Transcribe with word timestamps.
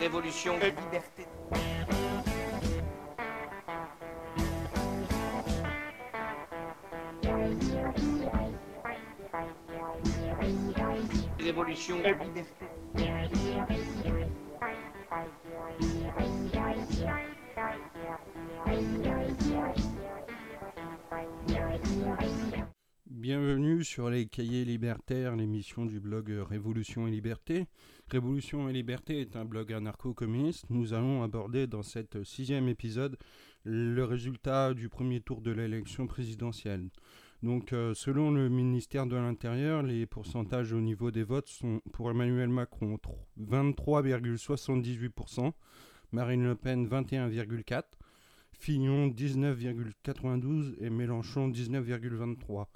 Révolution 0.00 0.54
et 0.60 0.70
liberté. 0.70 1.26
Révolution 11.38 11.96
et 12.04 12.14
liberté. 12.14 12.66
Bienvenue 23.24 23.84
sur 23.84 24.10
les 24.10 24.26
cahiers 24.26 24.66
libertaires, 24.66 25.34
l'émission 25.34 25.86
du 25.86 25.98
blog 25.98 26.28
Révolution 26.28 27.08
et 27.08 27.10
Liberté. 27.10 27.64
Révolution 28.10 28.68
et 28.68 28.72
Liberté 28.74 29.22
est 29.22 29.34
un 29.34 29.46
blog 29.46 29.72
anarcho-communiste. 29.72 30.66
Nous 30.68 30.92
allons 30.92 31.22
aborder 31.22 31.66
dans 31.66 31.82
cet 31.82 32.22
sixième 32.22 32.68
épisode 32.68 33.16
le 33.64 34.04
résultat 34.04 34.74
du 34.74 34.90
premier 34.90 35.22
tour 35.22 35.40
de 35.40 35.52
l'élection 35.52 36.06
présidentielle. 36.06 36.90
Donc, 37.42 37.72
euh, 37.72 37.94
selon 37.94 38.30
le 38.30 38.50
ministère 38.50 39.06
de 39.06 39.16
l'Intérieur, 39.16 39.82
les 39.82 40.04
pourcentages 40.04 40.74
au 40.74 40.82
niveau 40.82 41.10
des 41.10 41.22
votes 41.22 41.48
sont 41.48 41.80
pour 41.94 42.10
Emmanuel 42.10 42.50
Macron 42.50 42.98
23,78%, 43.40 45.50
Marine 46.12 46.44
Le 46.44 46.56
Pen 46.56 46.86
21,4%, 46.86 47.84
Fillon 48.52 49.08
19,92% 49.08 50.74
et 50.78 50.90
Mélenchon 50.90 51.48
19,23%. 51.48 52.66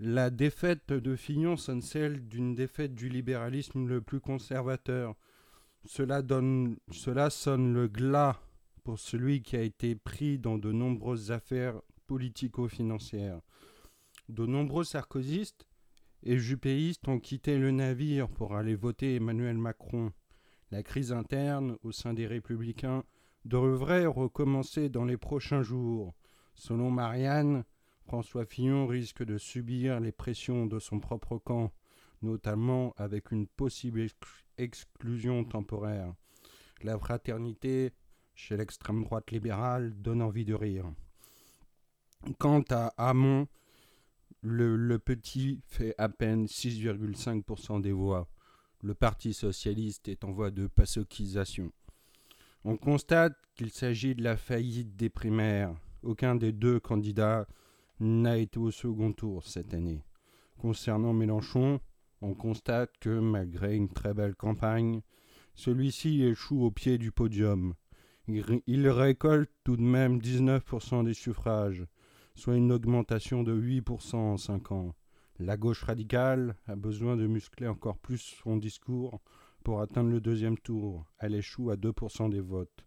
La 0.00 0.30
défaite 0.30 0.92
de 0.92 1.16
Fillon 1.16 1.56
sonne 1.56 1.82
celle 1.82 2.28
d'une 2.28 2.54
défaite 2.54 2.94
du 2.94 3.08
libéralisme 3.08 3.88
le 3.88 4.00
plus 4.00 4.20
conservateur. 4.20 5.16
Cela, 5.84 6.22
sonne 7.30 7.74
le 7.74 7.88
glas 7.88 8.40
pour 8.84 9.00
celui 9.00 9.42
qui 9.42 9.56
a 9.56 9.62
été 9.62 9.96
pris 9.96 10.38
dans 10.38 10.56
de 10.56 10.70
nombreuses 10.70 11.32
affaires 11.32 11.80
politico-financières. 12.06 13.40
De 14.28 14.46
nombreux 14.46 14.84
sarkozystes 14.84 15.66
et 16.22 16.38
jupéistes 16.38 17.08
ont 17.08 17.18
quitté 17.18 17.58
le 17.58 17.72
navire 17.72 18.28
pour 18.28 18.54
aller 18.54 18.76
voter 18.76 19.16
Emmanuel 19.16 19.58
Macron. 19.58 20.12
La 20.70 20.84
crise 20.84 21.10
interne 21.10 21.76
au 21.82 21.90
sein 21.90 22.14
des 22.14 22.28
républicains 22.28 23.02
devrait 23.44 24.06
recommencer 24.06 24.90
dans 24.90 25.04
les 25.04 25.16
prochains 25.16 25.62
jours. 25.62 26.14
Selon 26.54 26.92
Marianne, 26.92 27.64
François 28.08 28.46
Fillon 28.46 28.86
risque 28.86 29.22
de 29.22 29.36
subir 29.36 30.00
les 30.00 30.12
pressions 30.12 30.64
de 30.64 30.78
son 30.78 30.98
propre 30.98 31.36
camp, 31.36 31.74
notamment 32.22 32.94
avec 32.96 33.32
une 33.32 33.46
possible 33.46 34.06
exclusion 34.56 35.44
temporaire. 35.44 36.14
La 36.82 36.98
fraternité 36.98 37.92
chez 38.34 38.56
l'extrême 38.56 39.04
droite 39.04 39.30
libérale 39.30 39.92
donne 40.00 40.22
envie 40.22 40.46
de 40.46 40.54
rire. 40.54 40.90
Quant 42.38 42.64
à 42.70 42.94
Hamon, 42.96 43.46
le, 44.40 44.74
le 44.74 44.98
petit 44.98 45.60
fait 45.66 45.94
à 45.98 46.08
peine 46.08 46.46
6,5% 46.46 47.82
des 47.82 47.92
voix. 47.92 48.26
Le 48.82 48.94
Parti 48.94 49.34
socialiste 49.34 50.08
est 50.08 50.24
en 50.24 50.32
voie 50.32 50.50
de 50.50 50.66
pasoquisation. 50.66 51.72
On 52.64 52.78
constate 52.78 53.36
qu'il 53.54 53.70
s'agit 53.70 54.14
de 54.14 54.22
la 54.22 54.38
faillite 54.38 54.96
des 54.96 55.10
primaires. 55.10 55.74
Aucun 56.02 56.36
des 56.36 56.52
deux 56.52 56.80
candidats 56.80 57.46
n'a 58.00 58.38
été 58.38 58.58
au 58.58 58.70
second 58.70 59.12
tour 59.12 59.44
cette 59.44 59.74
année. 59.74 60.04
Concernant 60.58 61.12
Mélenchon, 61.12 61.80
on 62.20 62.34
constate 62.34 62.92
que 63.00 63.20
malgré 63.20 63.76
une 63.76 63.88
très 63.88 64.14
belle 64.14 64.34
campagne, 64.34 65.02
celui-ci 65.54 66.22
échoue 66.22 66.64
au 66.64 66.70
pied 66.70 66.98
du 66.98 67.12
podium. 67.12 67.74
Il 68.28 68.88
récolte 68.88 69.50
tout 69.64 69.76
de 69.76 69.82
même 69.82 70.18
19% 70.18 71.04
des 71.04 71.14
suffrages, 71.14 71.86
soit 72.34 72.56
une 72.56 72.72
augmentation 72.72 73.42
de 73.42 73.54
8% 73.54 74.16
en 74.16 74.36
5 74.36 74.72
ans. 74.72 74.94
La 75.38 75.56
gauche 75.56 75.84
radicale 75.84 76.56
a 76.66 76.76
besoin 76.76 77.16
de 77.16 77.26
muscler 77.26 77.68
encore 77.68 77.98
plus 77.98 78.40
son 78.42 78.56
discours 78.56 79.20
pour 79.64 79.80
atteindre 79.80 80.10
le 80.10 80.20
deuxième 80.20 80.58
tour. 80.58 81.06
Elle 81.18 81.34
échoue 81.34 81.70
à 81.70 81.76
2% 81.76 82.30
des 82.30 82.40
votes. 82.40 82.84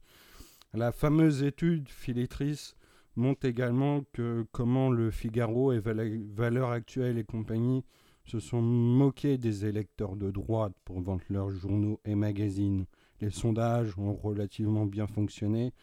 La 0.74 0.92
fameuse 0.92 1.44
étude 1.44 1.90
Philitrice 1.90 2.76
montre 3.16 3.46
également 3.46 4.04
que 4.14 4.46
comment 4.52 4.90
le 4.90 5.12
Figaro 5.12 5.74
et 5.74 5.80
Valeurs 5.80 6.72
Actuelles 6.72 7.18
et 7.18 7.24
compagnie 7.24 7.84
se 8.26 8.40
sont 8.40 8.62
moqués 8.62 9.38
des 9.38 9.66
électeurs 9.66 10.16
de 10.16 10.32
droite 10.32 10.74
pour 10.86 11.02
vendre 11.02 11.24
leurs 11.30 11.50
journaux 11.50 12.00
et 12.06 12.16
magazines. 12.16 12.86
Les 13.20 13.30
sondages 13.30 13.98
ont 13.98 14.14
relativement 14.14 14.86
bien 14.86 15.08
fonctionné, 15.08 15.74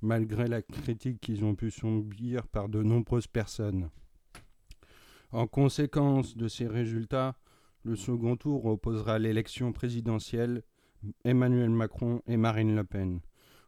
malgré 0.00 0.48
la 0.48 0.62
critique 0.62 1.20
qu'ils 1.20 1.44
ont 1.44 1.54
pu 1.54 1.70
subir 1.70 2.46
par 2.48 2.68
de 2.68 2.82
nombreuses 2.82 3.26
personnes. 3.26 3.90
En 5.32 5.46
conséquence 5.46 6.36
de 6.36 6.48
ces 6.48 6.66
résultats, 6.66 7.36
le 7.84 7.96
second 7.96 8.36
tour 8.36 8.66
opposera 8.66 9.18
l'élection 9.18 9.72
présidentielle 9.72 10.62
Emmanuel 11.24 11.70
Macron 11.70 12.22
et 12.26 12.36
Marine 12.36 12.74
Le 12.74 12.84
Pen. 12.84 13.20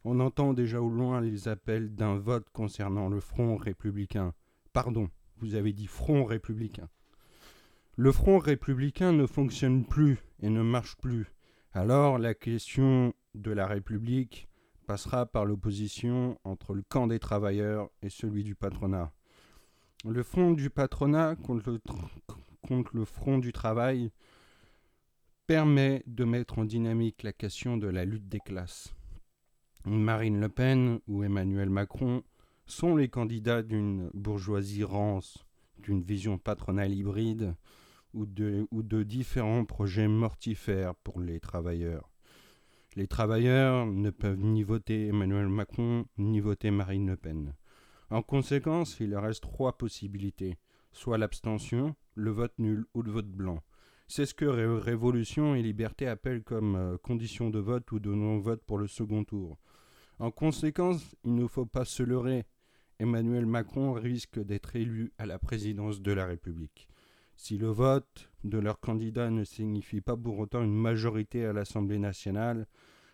On 0.04 0.20
entend 0.20 0.52
déjà 0.52 0.80
au 0.80 0.88
loin 0.88 1.20
les 1.20 1.48
appels 1.48 1.94
d'un 1.94 2.16
vote 2.16 2.48
concernant 2.52 3.08
le 3.08 3.20
Front 3.20 3.56
républicain. 3.56 4.34
Pardon, 4.72 5.08
vous 5.36 5.54
avez 5.54 5.72
dit 5.72 5.86
Front 5.86 6.24
républicain. 6.24 6.88
Le 7.96 8.10
Front 8.10 8.38
républicain 8.38 9.12
ne 9.12 9.26
fonctionne 9.26 9.84
plus 9.84 10.18
et 10.40 10.50
ne 10.50 10.62
marche 10.62 10.96
plus. 10.96 11.32
Alors 11.72 12.18
la 12.18 12.34
question 12.34 13.14
de 13.34 13.50
la 13.50 13.66
République 13.66 14.48
passera 14.86 15.26
par 15.26 15.44
l'opposition 15.44 16.38
entre 16.44 16.74
le 16.74 16.82
camp 16.82 17.06
des 17.06 17.18
travailleurs 17.18 17.90
et 18.02 18.10
celui 18.10 18.44
du 18.44 18.54
patronat. 18.54 19.12
Le 20.04 20.22
front 20.22 20.50
du 20.50 20.68
patronat 20.68 21.36
contre 21.36 21.78
le, 22.92 23.04
front 23.04 23.38
du 23.38 23.52
travail 23.52 24.10
permet 25.46 26.02
de 26.06 26.24
mettre 26.24 26.58
en 26.58 26.64
dynamique 26.64 27.22
la 27.22 27.32
question 27.32 27.76
de 27.76 27.86
la 27.86 28.04
lutte 28.04 28.28
des 28.28 28.40
classes. 28.40 28.94
Marine 29.84 30.40
Le 30.40 30.48
Pen 30.48 31.00
ou 31.08 31.24
Emmanuel 31.24 31.68
Macron 31.68 32.22
sont 32.66 32.94
les 32.94 33.08
candidats 33.08 33.62
d'une 33.62 34.10
bourgeoisie 34.14 34.84
rance, 34.84 35.44
d'une 35.78 36.02
vision 36.02 36.38
patronale 36.38 36.92
hybride 36.92 37.56
ou 38.14 38.26
de, 38.26 39.02
différents 39.02 39.64
projets 39.64 40.06
mortifères 40.06 40.94
pour 40.94 41.20
les 41.20 41.40
travailleurs. 41.40 42.10
Les 42.94 43.08
travailleurs 43.08 43.86
ne 43.86 44.10
peuvent 44.10 44.38
ni 44.38 44.62
voter 44.62 45.08
Emmanuel 45.08 45.48
Macron 45.48 46.04
ni 46.16 46.38
voter 46.38 46.70
Marine 46.70 47.08
Le 47.08 47.16
Pen. 47.16 47.54
En 48.10 48.22
conséquence, 48.22 48.98
il 49.00 49.16
reste 49.16 49.42
trois 49.42 49.78
possibilités, 49.78 50.58
soit 50.92 51.18
l'abstention, 51.18 51.96
le 52.14 52.30
vote 52.30 52.54
nul 52.58 52.84
ou 52.94 53.02
le 53.02 53.10
vote 53.10 53.30
blanc. 53.30 53.62
C'est 54.06 54.26
ce 54.26 54.34
que 54.34 54.44
Ré 54.44 54.66
Révolution 54.66 55.54
et 55.54 55.62
Liberté 55.62 56.06
appellent 56.06 56.42
comme 56.42 56.76
euh, 56.76 56.98
condition 56.98 57.48
de 57.48 57.58
vote 57.58 57.90
ou 57.92 57.98
de 57.98 58.10
non-vote 58.10 58.62
pour 58.62 58.76
le 58.76 58.86
second 58.86 59.24
tour. 59.24 59.58
En 60.22 60.30
conséquence, 60.30 61.16
il 61.24 61.34
ne 61.34 61.48
faut 61.48 61.66
pas 61.66 61.84
se 61.84 62.04
leurrer. 62.04 62.44
Emmanuel 63.00 63.44
Macron 63.44 63.92
risque 63.92 64.38
d'être 64.38 64.76
élu 64.76 65.12
à 65.18 65.26
la 65.26 65.40
présidence 65.40 66.00
de 66.00 66.12
la 66.12 66.26
République. 66.26 66.86
Si 67.34 67.58
le 67.58 67.66
vote 67.66 68.30
de 68.44 68.58
leur 68.58 68.78
candidat 68.78 69.30
ne 69.30 69.42
signifie 69.42 70.00
pas 70.00 70.16
pour 70.16 70.38
autant 70.38 70.62
une 70.62 70.80
majorité 70.80 71.44
à 71.44 71.52
l'Assemblée 71.52 71.98
nationale, 71.98 72.68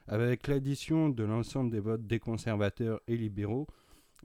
avec 0.07 0.49
l'addition 0.49 1.09
de 1.09 1.25
l'ensemble 1.25 1.71
des 1.71 1.81
votes 1.81 2.07
des 2.07 2.19
conservateurs 2.19 3.01
et 3.07 3.17
libéraux, 3.17 3.69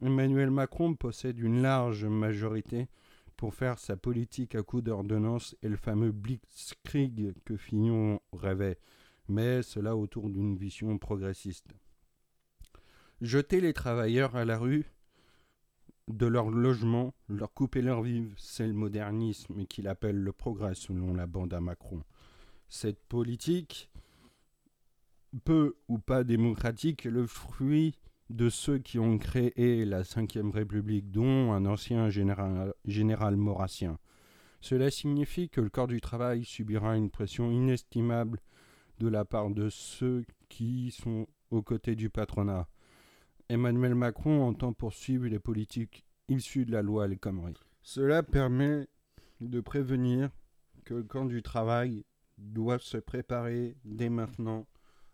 Emmanuel 0.01 0.51
Macron 0.51 0.93
possède 0.93 1.39
une 1.39 1.61
large 1.61 2.03
majorité 2.03 2.89
pour 3.37 3.55
faire 3.55 3.79
sa 3.79 3.95
politique 3.95 4.55
à 4.55 4.61
coup 4.61 4.81
d'ordonnance 4.81 5.55
et 5.63 5.69
le 5.69 5.77
fameux 5.77 6.11
blitzkrieg 6.11 7.33
que 7.45 7.55
Fignon 7.55 8.19
rêvait, 8.33 8.77
mais 9.29 9.61
cela 9.61 9.95
autour 9.95 10.29
d'une 10.29 10.57
vision 10.57 10.97
progressiste. 10.97 11.73
Jeter 13.23 13.61
les 13.61 13.71
travailleurs 13.71 14.35
à 14.35 14.43
la 14.43 14.57
rue 14.57 14.83
de 16.09 16.25
leur 16.25 16.49
logement, 16.49 17.13
leur 17.29 17.53
couper 17.53 17.81
leur 17.81 18.01
vivre, 18.01 18.33
c'est 18.35 18.67
le 18.67 18.73
modernisme 18.73 19.65
qu'il 19.65 19.87
appelle 19.87 20.17
le 20.17 20.33
progrès 20.33 20.75
selon 20.75 21.13
la 21.13 21.25
bande 21.25 21.53
à 21.53 21.61
Macron. 21.61 22.03
Cette 22.67 22.99
politique, 23.05 23.89
peu 25.45 25.77
ou 25.87 25.99
pas 25.99 26.25
démocratique, 26.25 27.05
est 27.05 27.11
le 27.11 27.25
fruit 27.25 27.95
de 28.29 28.49
ceux 28.49 28.77
qui 28.77 28.99
ont 28.99 29.17
créé 29.17 29.85
la 29.85 30.01
Ve 30.01 30.51
République, 30.53 31.09
dont 31.09 31.53
un 31.53 31.65
ancien 31.65 32.09
général, 32.09 32.73
général. 32.83 33.37
Cela 34.59 34.91
signifie 34.91 35.47
que 35.47 35.61
le 35.61 35.69
corps 35.69 35.87
du 35.87 36.01
travail 36.01 36.43
subira 36.43 36.97
une 36.97 37.09
pression 37.09 37.51
inestimable 37.51 38.41
de 38.99 39.07
la 39.07 39.23
part 39.23 39.49
de 39.49 39.69
ceux 39.69 40.25
qui 40.49 40.91
sont 40.91 41.25
aux 41.51 41.61
côtés 41.61 41.95
du 41.95 42.09
patronat. 42.09 42.67
Emmanuel 43.53 43.93
Macron 43.93 44.47
entend 44.47 44.73
poursuivre 44.73 45.27
les 45.27 45.37
politiques 45.37 46.07
issues 46.27 46.65
de 46.65 46.71
la 46.71 46.81
loi 46.81 47.05
El. 47.05 47.19
Cela 47.83 48.23
permet 48.23 48.87
de 49.41 49.61
prévenir 49.61 50.31
que 50.85 50.95
le 50.95 51.03
camp 51.03 51.25
du 51.25 51.43
travail 51.43 52.03
doit 52.39 52.79
se 52.79 52.97
préparer 52.97 53.77
dès 53.85 54.09
maintenant 54.09 54.65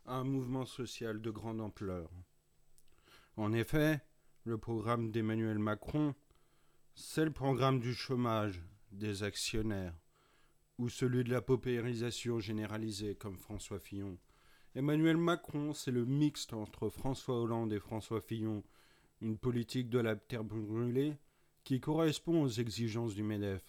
un 0.05 0.23
mouvement 0.23 0.63
social 0.63 1.19
de 1.19 1.29
grande 1.29 1.59
ampleur. 1.59 2.09
En 3.35 3.51
effet, 3.51 3.99
le 4.45 4.57
programme 4.57 5.11
d'Emmanuel 5.11 5.59
Macron, 5.59 6.15
c'est 6.95 7.25
le 7.25 7.33
programme 7.33 7.81
du 7.81 7.93
chômage 7.93 8.63
des 8.93 9.23
actionnaires, 9.23 9.99
ou 10.77 10.87
celui 10.87 11.25
de 11.25 11.31
la 11.31 11.41
paupérisation 11.41 12.39
généralisée 12.39 13.15
comme 13.15 13.37
François 13.37 13.79
Fillon. 13.79 14.17
Emmanuel 14.79 15.17
Macron, 15.17 15.73
c'est 15.73 15.91
le 15.91 16.05
mixte 16.05 16.53
entre 16.53 16.87
François 16.87 17.41
Hollande 17.41 17.73
et 17.73 17.81
François 17.81 18.21
Fillon, 18.21 18.63
une 19.19 19.37
politique 19.37 19.89
de 19.89 19.99
la 19.99 20.15
terre 20.15 20.45
brûlée 20.45 21.17
qui 21.65 21.81
correspond 21.81 22.43
aux 22.43 22.47
exigences 22.47 23.13
du 23.13 23.21
MEDEF. 23.21 23.61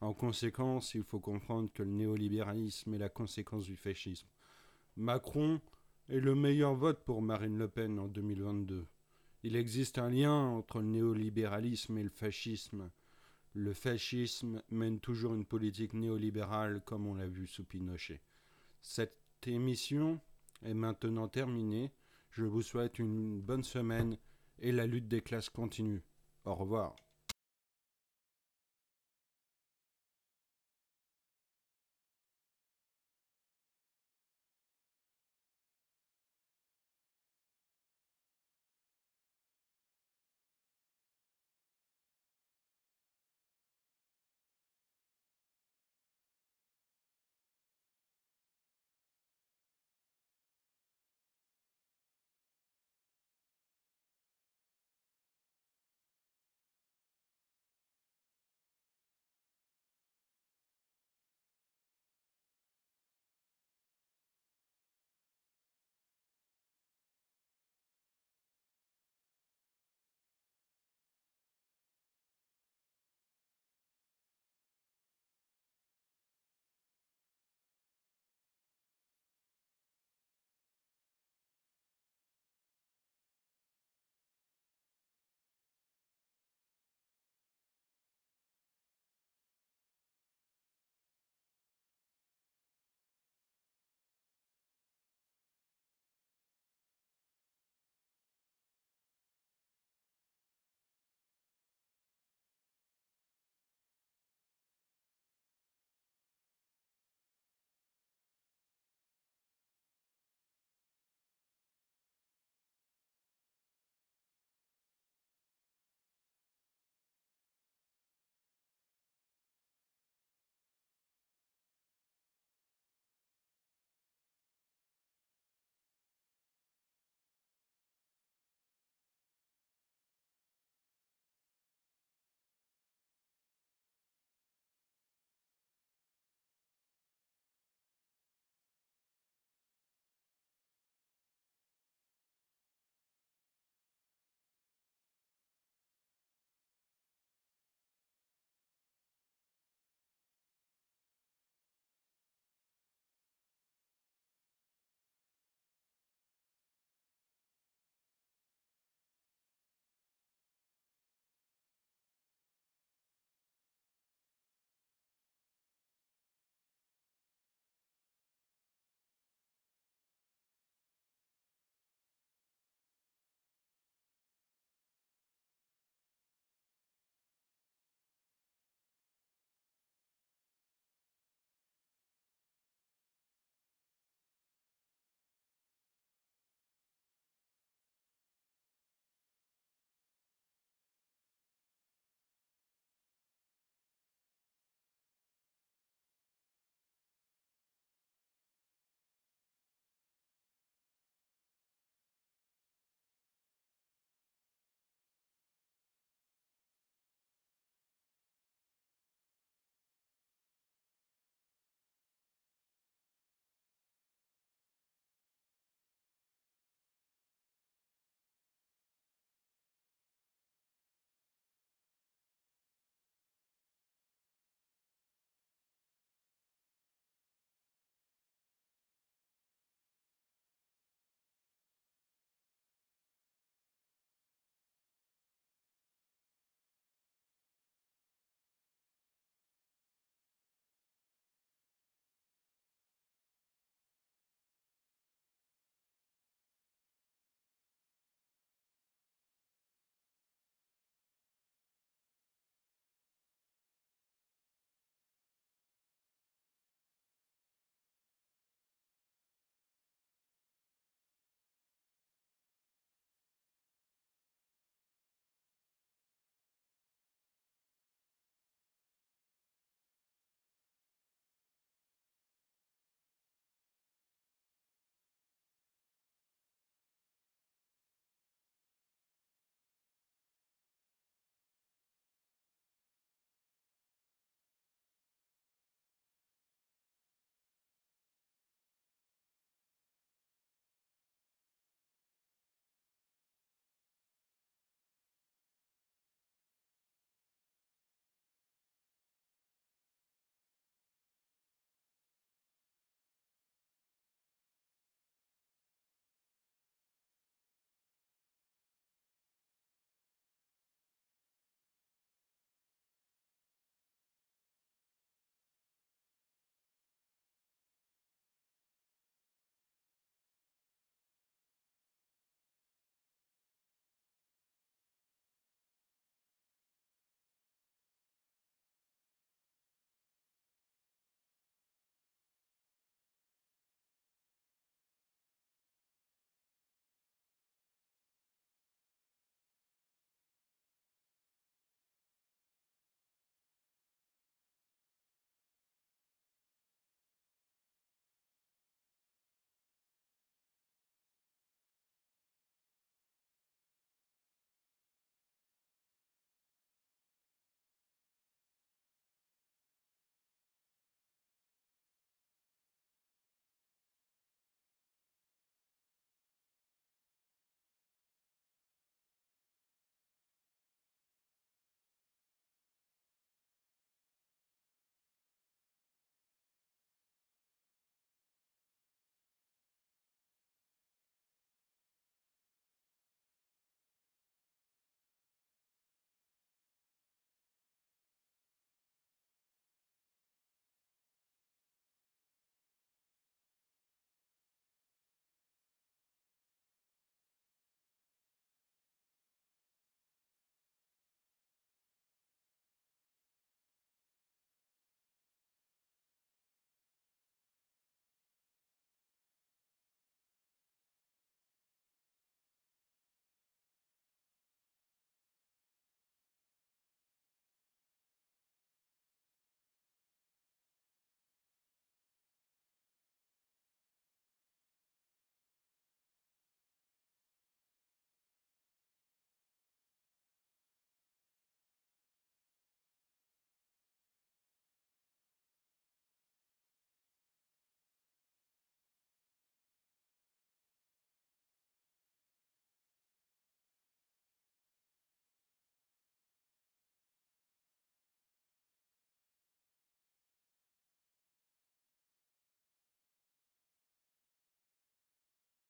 En 0.00 0.14
conséquence, 0.14 0.94
il 0.94 1.02
faut 1.02 1.18
comprendre 1.18 1.68
que 1.74 1.82
le 1.82 1.90
néolibéralisme 1.90 2.94
est 2.94 2.98
la 2.98 3.08
conséquence 3.08 3.64
du 3.64 3.74
fascisme. 3.74 4.28
Macron 4.96 5.60
est 6.08 6.20
le 6.20 6.36
meilleur 6.36 6.76
vote 6.76 7.02
pour 7.04 7.22
Marine 7.22 7.58
Le 7.58 7.66
Pen 7.66 7.98
en 7.98 8.06
2022. 8.06 8.86
Il 9.42 9.56
existe 9.56 9.98
un 9.98 10.10
lien 10.10 10.32
entre 10.32 10.78
le 10.78 10.86
néolibéralisme 10.86 11.98
et 11.98 12.04
le 12.04 12.08
fascisme. 12.08 12.88
Le 13.54 13.74
fascisme 13.74 14.62
mène 14.70 15.00
toujours 15.00 15.34
une 15.34 15.44
politique 15.44 15.94
néolibérale 15.94 16.82
comme 16.84 17.08
on 17.08 17.14
l'a 17.14 17.26
vu 17.26 17.48
sous 17.48 17.64
Pinochet. 17.64 18.20
Cette 18.80 19.18
émission 19.48 20.20
est 20.64 20.74
maintenant 20.74 21.28
terminée. 21.28 21.92
Je 22.30 22.44
vous 22.44 22.62
souhaite 22.62 22.98
une 22.98 23.40
bonne 23.40 23.64
semaine 23.64 24.16
et 24.58 24.72
la 24.72 24.86
lutte 24.86 25.08
des 25.08 25.20
classes 25.20 25.50
continue. 25.50 26.02
Au 26.44 26.54
revoir. 26.54 26.96